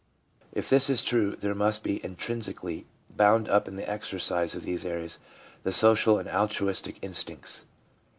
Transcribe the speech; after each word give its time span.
If 0.51 0.67
this 0.67 0.89
is 0.89 1.03
true, 1.03 1.35
there 1.35 1.53
must 1.53 1.83
be 1.83 2.03
intrinsically 2.03 2.87
bound 3.11 3.47
up 3.47 3.67
in 3.67 3.75
the 3.75 3.87
exercise 3.87 4.55
of 4.55 4.63
these 4.63 4.83
areas 4.83 5.19
the 5.61 5.71
social 5.71 6.17
and 6.17 6.27
altruistic 6.27 6.97
instincts. 7.03 7.65